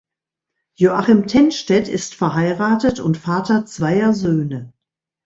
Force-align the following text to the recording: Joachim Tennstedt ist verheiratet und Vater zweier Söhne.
Joachim 0.73 1.27
Tennstedt 1.27 1.87
ist 1.87 2.15
verheiratet 2.15 2.99
und 2.99 3.17
Vater 3.19 3.67
zweier 3.67 4.13
Söhne. 4.15 4.73